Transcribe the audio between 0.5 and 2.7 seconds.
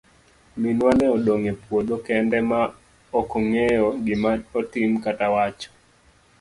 Minwa ne odong' e puodho kende ma